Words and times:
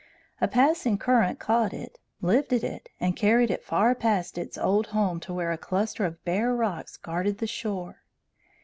A 0.41 0.47
passing 0.47 0.97
current 0.97 1.37
caught 1.37 1.75
it, 1.75 1.99
lifted 2.21 2.63
it, 2.63 2.89
and 2.99 3.15
carried 3.15 3.51
it 3.51 3.63
far 3.63 3.93
past 3.93 4.35
its 4.35 4.57
old 4.57 4.87
home 4.87 5.19
to 5.19 5.31
where 5.31 5.51
a 5.51 5.59
cluster 5.59 6.05
of 6.05 6.25
bare 6.25 6.55
rocks 6.55 6.97
guarded 6.97 7.37
the 7.37 7.45
shore. 7.45 8.01